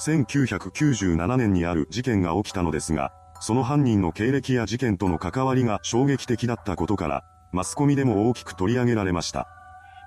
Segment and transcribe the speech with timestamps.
[0.00, 9.46] 1997年にある事件が起きたのですが、その犯人の経歴や事件との関わりが衝撃的だったことから、マスコミでも大きく取り上げられました。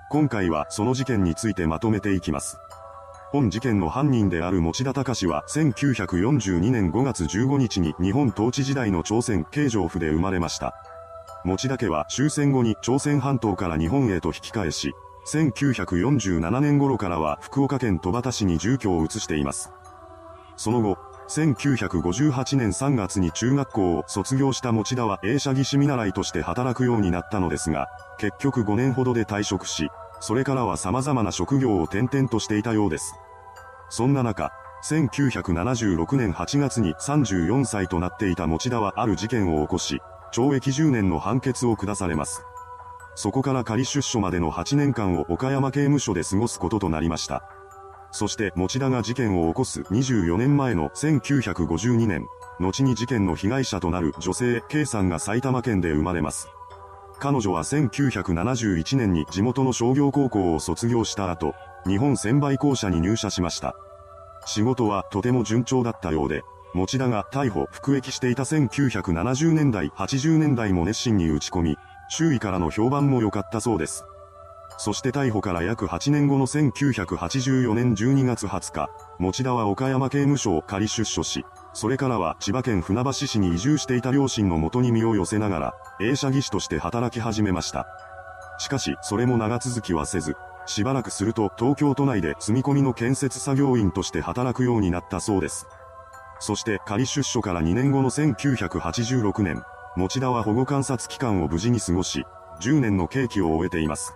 [0.10, 2.58] 今回はその事件についてまとめていきます。
[3.32, 10.76] 本事件の犯人である持田隆は1942年5月15日に日本統治時代の朝鮮京城府で生まれました。
[11.44, 14.94] 持田家は終戦後に朝鮮半島から日本へと引き返し、
[15.26, 19.72] 1947年頃からは福岡県戸畑市に住居を移しています。
[20.58, 20.98] その後、
[21.30, 27.88] 1958年3月に中学校を卒業した持田は映写技師見習いとして働くようになったのですが、
[28.20, 33.16] 結局5年ほどで退職し、それからは様々な職業を転々としていたようです。
[33.90, 34.52] そんな中、
[34.84, 40.02] 1976年8月に34歳となっていた持田はある事件を起こし、
[40.34, 42.44] 懲役10年の判決を下されます。
[43.16, 47.44] そこから仮出所までの8年間を岡山刑務所で過ごすこととなりました。
[48.12, 52.28] そして持田が事件を起こす24年前の1952年、
[52.60, 56.48] 後に事件の被害者となる女性 K さんが埼玉県で生まれます。
[57.20, 61.56] 彼女は1971年に地元の商業高校を卒業した後、
[61.88, 63.76] 日本専売公社に入社しました。
[64.46, 71.78] 仕事はとても順調だったようで、持田が逮捕、服役していた1970年代、80年代も熱心に打ち込み、
[72.10, 74.06] 周囲からの評判も良かったそうです。
[74.78, 87.88] そして逮捕から約8年後の1984年12月20日、持田は岡山刑務所を仮出所し、それからは千葉県船橋市に移住していた両親のもとに身を寄せながら、映写技師として働き始めました。
[88.58, 95.68] しかし、それも長続きはせず、しばらくすると東京都内で積み込みの建設作業員として働くようになったそうです。
[96.40, 99.64] そして仮出所から2年後の1986年、
[99.96, 102.26] 持田は保護観察期間を無事に過ごし、
[102.62, 104.14] 10年の刑期を終えています。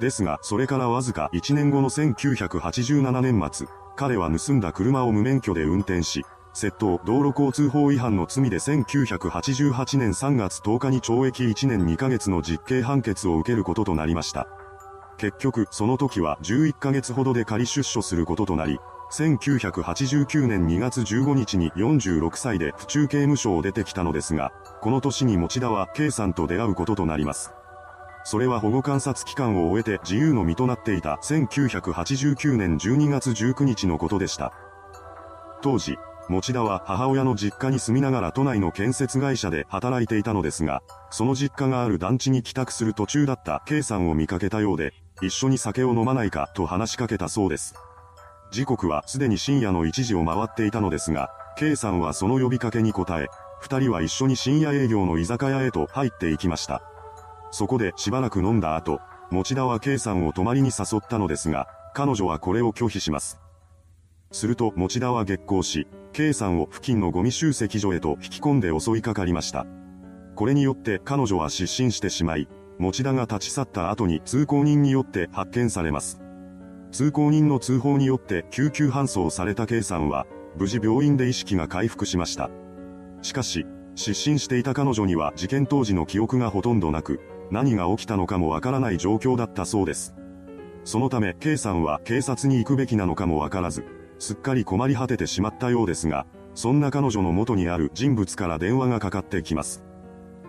[0.00, 14.46] ですが、それからわずか1年後の1987年末、彼は盗んだ車を無免許で運転し、窃盗道路交通法違反の罪で1988年3月10日に懲役1年2ヶ月の実刑判決を受けることとなりました。
[15.18, 18.78] 結局、その時は11ヶ月ほどで仮出所することとなり、
[19.12, 27.52] 1989年2月15日に46歳で府中刑務所を出てきたのですが、この年に持田は K さんと出会うこととなります。
[28.24, 34.54] それは保護観察期間を終えて自由の身となっていた1989年12月19日のことでした。
[35.60, 35.98] 当時、
[36.30, 47.74] 持田は母親の実家に住みながら都内の建設会社で働いていたのですが、その実家がある団地に帰宅する途中だった K さんを見かけたようで、一緒に酒を飲まないかと話しかけたそうです。
[48.52, 53.28] 時刻はすでに深夜の1時を回っていたのですが、K さんはその呼びかけに応え、
[53.60, 56.82] 二人は一緒に深夜営業の居酒屋へと入っていきました。
[57.50, 63.40] そこでしばらく飲んだ後、持田は K さんを泊まりに誘ったのですが、彼女はこれを拒否します。
[64.32, 69.66] すると持田は激高し、K さんを付近のゴミ集積所へと引き込んで襲いかかりました。
[70.34, 72.48] これによって彼女は失神してしまい、
[72.78, 76.21] 持田が立ち去った後に通行人によって発見されます。
[76.92, 80.26] 通行人の通報によって救急搬送された K さんは、
[80.56, 82.50] 無事病院で意識が回復しました。
[83.22, 87.20] しかし、失神していた彼女には事件当時の記憶がほとんどなく、
[87.50, 90.14] 何が起きたのかもわからない状況だったそうです。
[90.84, 93.86] そのため K さんは警察に行くべきなのかもわからず、
[94.18, 99.82] すっかり困り果ててしまったようですが、そんな彼女の元にある人物から電話がかかってきます。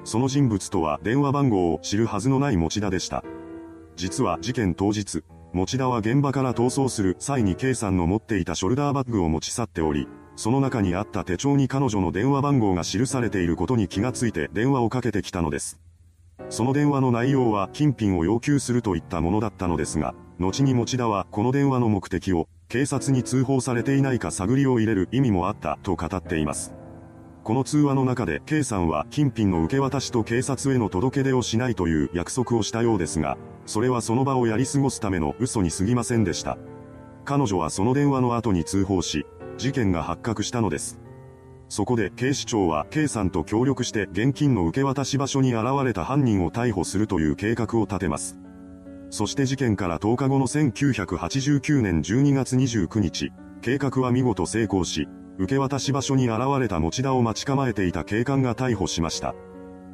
[0.04, 3.24] その人物とは電話番号を知るはずのない持田でした。
[3.96, 15.80] 実は事件当日、持田は現場から逃走する際に K さんの持っていたショルダーバッグを持ち去っており、その中にあった手帳に彼女の電話番号が記されていることに気がついて電話をかけてきたのです。
[16.50, 26.74] その電話の内容は金品を要求するといったものだったのですが、後に持田はこの電話の目的を警察に通報されていないか探りを入れる意味もあったと語っています。
[27.44, 36.58] この通話の中で K さんは金品の受け渡しと警察への届け出をしないという約束をしたようですが、それはその場をやり過ごすための嘘に過ぎませんでした。
[37.26, 39.26] 彼女はその電話の後に通報し、
[39.58, 41.02] 事件が発覚したのです。
[41.68, 48.38] そこで警視庁は K さんと協力して現金の受け渡し場所に現れた犯人を逮捕するという計画を立てます。
[49.10, 53.32] そして事件から10日後の1989年12月29日、
[53.62, 59.34] 計画は見事成功し、受け渡し場所に現れた持田を待ち構えていた警官が逮捕しました。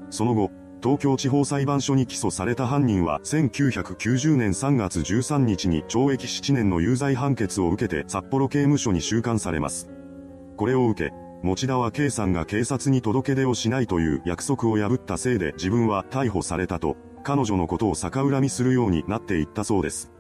[0.10, 0.52] その後、
[0.82, 9.90] 東京地方裁判所に起訴された犯人は1990年3月13日に懲役7年の有罪判決を受けて札幌刑務所に収監されます。
[10.56, 11.14] これを受け、
[11.44, 20.12] 持田は K さんが警察に届け出をしないという約束を破ったせいで自分は逮捕されたと、彼女のことを逆恨みするようになっていったそうです。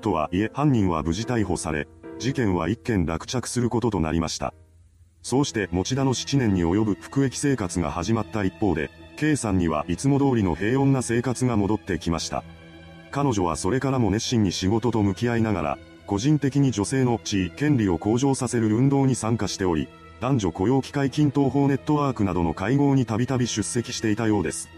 [0.00, 1.88] とはいえ犯人は無事逮捕され、
[2.20, 4.52] 事件は一件落着することとなりました。
[5.22, 12.44] そうして持田の7年に及ぶ服役生活が始まった一方で、K さんにはいつも通りの平穏な生活が戻ってきました。
[13.10, 19.88] 彼女はそれからも熱心に仕事と向き合いながら、個人的に女性の地位、権利を向上させる運動に参加しており、
[20.20, 24.68] 男女雇用機会均等法ネットワークなどの会合にたびたび出席していたようです。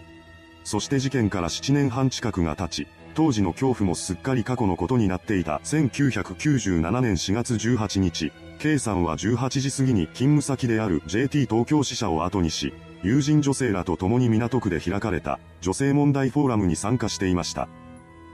[0.62, 12.72] そして事件から7年半近くが経ち、当時の恐怖もすっかり過去のことになっていた1997年4月18日、K さんは18時過ぎに勤務先である JT 東京支社を後にし、
[13.02, 17.68] 友人女性らと共に港区で開かれた女性問題フォーラムに参加していました。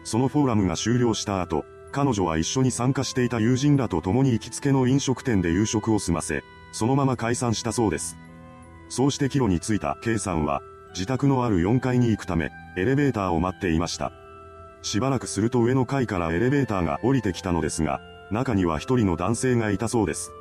[0.04, 8.16] そのフォーラムが終了した後、彼女は一緒に参加していた友人らと共に行きつけの飲食店で夕食を済ませ、そのまま解散したそうです。
[8.90, 10.60] そうして帰路に着いた K さんは、
[10.94, 14.12] 自宅のある4階に行くため、エレベーターを待っていました。
[14.82, 20.32] しばらくすると上の階からエレベーターが降りてきたのですが、中には一人の男性がいたそうです。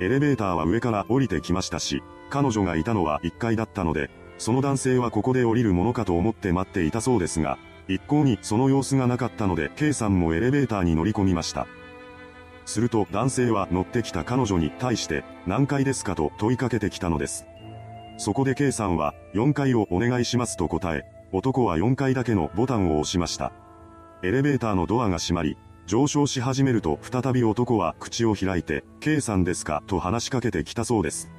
[0.00, 7.58] エレベーターは上から降りてきましたし、彼女がいたのは1階だったので、その男性はここで降りるものかと思って待っていたそうですが、
[7.88, 11.66] 一向にその様子がなかったので K さんもエレベーターに乗り込みました。
[12.64, 17.44] すると男性は乗ってきた彼女に対して何階ですかと問いかけてきたのです。
[18.18, 21.04] そこで K さんは4階をお願いしますと答え、
[21.34, 23.52] 男は4階だけのボタンを押しました。
[24.22, 25.56] エレベーターのドアが閉まり、
[25.86, 29.82] 上昇し始めると再び男は口を開いて、K さんですか？
[29.86, 31.30] と話しかけてきたそうです。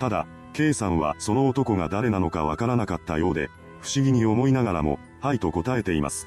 [0.00, 3.50] ただ、K さんはその男が誰なのかわからなかったようで、
[3.80, 6.26] 不思議に思いながらも、はいと答えています。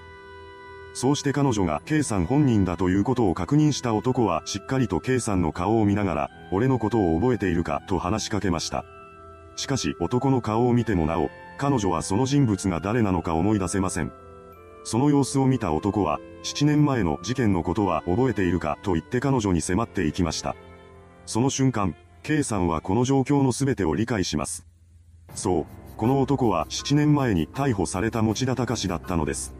[0.93, 7.83] そうして彼女が K さん本人だということを確認した男はしっかりと K さんの顔を見ながら、俺のことを覚えているか？
[7.89, 8.85] と話しかけました。
[9.55, 14.11] しかし男の顔を見てもなお、彼女はその人物が誰なのか思い出せません。
[14.83, 20.55] その様子を見た男は、7年前の事件のことは覚えているかと言って彼女に迫っていきました。
[21.25, 24.65] その瞬間、K さんはこの状況の全てを理解します。
[25.35, 25.65] そう、
[25.95, 29.53] この男は7年前に逮捕された持田隆だったのです。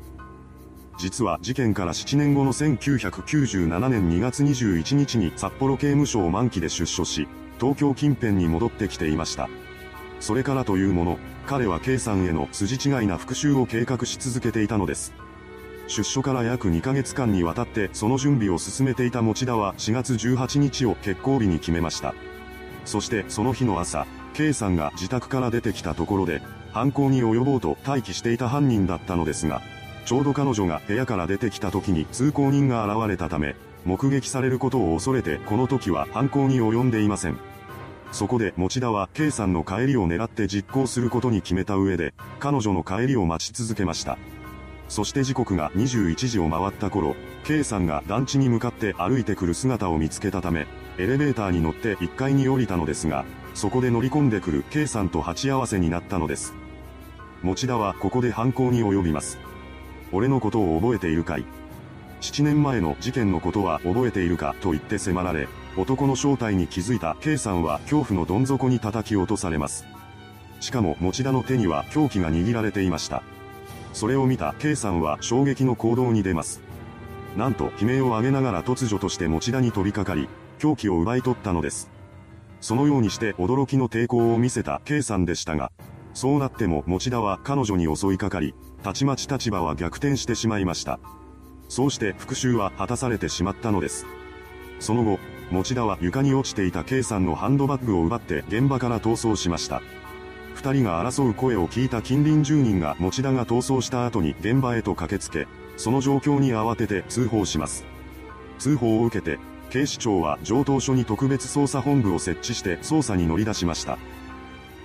[0.97, 7.27] 実は事件から7年後の1997年2月21日に札幌刑務所を満期で出所し、
[7.59, 9.49] 東京近辺に戻ってきていました。
[10.23, 15.11] それからというもの、彼は K さんへの筋違いな復讐を計画し続けていたのです。
[15.89, 22.15] 出所から約2ヶ月間にわたってその準備を進めていた持田は4月18日を決行日に決めました。
[22.85, 26.41] そしてその日の朝、K さんが自宅から出てきたところで、
[26.71, 29.61] 犯行に及ぼうと待機していた犯人だったのですが、
[30.05, 37.37] ちょうど彼女が部屋から出てきた時に通行人が現れたため、目撃されることを恐れてこの時は犯行に及んでいません。
[38.13, 44.19] そこで持田は K さんの帰りを狙って実行することに決めた上で、彼女の帰りを待ち続けました。
[44.87, 50.67] そして時刻が21時を回った頃、K さんが団地に向かって歩いてくる姿を見つけたため、
[50.99, 53.25] エレベーターに乗って1階に降りたのですが、
[53.55, 56.53] そこで乗り込んでくる K さんと鉢合わせになったのです。
[57.41, 59.39] 持田はここで犯行に及びます。
[60.11, 61.45] 俺のことを覚えているかい
[62.21, 69.85] ?7 年前の事件のことは覚えているかと言って迫られ、男の正体に気づいた K さんは恐怖のどん底に叩き落とされます。
[70.59, 73.23] しかも持田の手には凶器が握られていました。
[73.91, 76.61] それを見た K さんは衝撃の行動に出ます。
[77.35, 80.29] なんと悲鳴を上げながら突如として持田に飛びかかり、
[80.59, 81.89] 凶器を奪い取ったのです。
[82.61, 85.71] そのようにして驚きの抵抗を見せた K さんでしたが、
[86.13, 90.99] そうなっても持田は彼女に襲いかかり、たちまち立場は逆転してしまいました。
[91.67, 94.05] そうして復讐は果たされてしまったのです。
[94.79, 95.17] その後、
[95.53, 99.83] 持田は床に落ちていた K さんのハンドバッグを奪って現場から逃走しました。
[100.55, 107.85] 二人が争う声を聞いた近隣住人が持田が逃走した後に現場へと駆けつけ、その状況に慌てて通報します。
[108.57, 113.99] 通報を受けて、警視庁は上東署に特別捜査本部を設置して捜査に乗り出しました。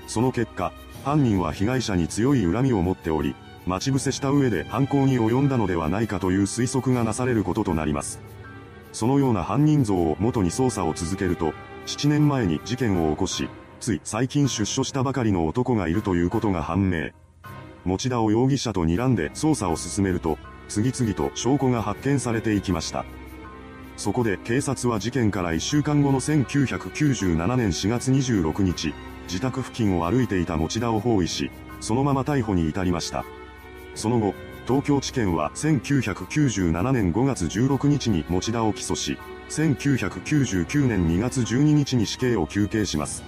[0.07, 0.73] その結果、
[1.05, 3.35] 犯人は被害者に強い恨みを持っており、
[3.67, 8.21] 待ち伏せした上で犯行に及んだのではないかという推測がなされることとなります。
[8.99, 11.53] そのような犯人像を元に捜査を続けると、
[11.87, 17.11] 7年前に事件を起こし、つい最近出所したばかりの男がいるということが判明。
[17.85, 20.37] 持田を容疑者と睨んで捜査を進めると、
[20.69, 23.05] 次々と証拠が発見されていきました。
[23.97, 28.93] そこで警察は事件から1週間後の1997年4月26日、
[29.29, 33.25] 自宅付近を歩いていた持田を包囲し、そのまま逮捕に至りました。
[33.95, 34.35] その後、
[34.69, 39.17] 東京地検は1997年5月16日に持田を起訴し、
[39.49, 43.25] 1999年2月12日に死刑を求刑します。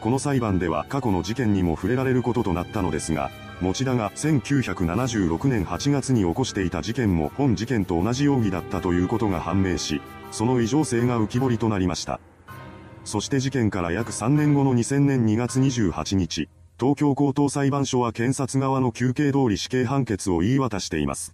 [0.00, 10.00] この裁判では過去の事件にも触れられることとなったのですが、持田が1976年8月に起こしていた事件も本事件と同じ容疑だったということが判明し、
[10.30, 12.18] その異常性が浮き彫りとなりました。
[13.04, 16.48] そして事件から約3年後の2000年2月28日、
[16.82, 21.32] 東京高等裁判所は検察側の休憩通り死刑判決を言い渡しています。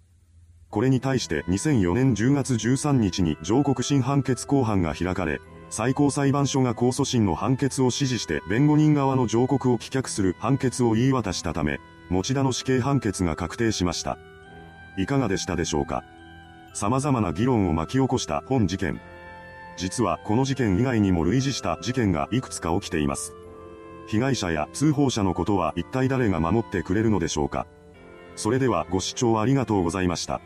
[0.68, 5.40] これに対して2004年10月13日に上告審判決公判が開かれ、
[5.70, 14.18] 最高裁判所が控訴審の判決を支持して弁護人側の上告を棄却する判決を言い渡したため、持田の死刑判決が確定しました。
[14.98, 16.04] いかがでしたでしょうか
[16.74, 19.00] 様々な議論を巻き起こした本事件。
[19.78, 23.32] 実はこの事件以外にも類似した事件がいくつか起きています。
[24.08, 27.66] 被害者や通報者のことは一体誰が守ってくれるのでしょうか
[28.36, 30.40] それではご視聴ありがとうございました。